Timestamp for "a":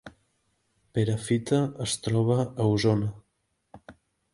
2.47-2.69